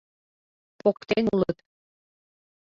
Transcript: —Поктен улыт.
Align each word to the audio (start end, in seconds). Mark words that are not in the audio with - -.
—Поктен 0.79 1.25
улыт. 1.35 1.57